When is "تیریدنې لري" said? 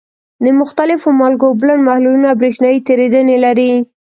2.87-3.71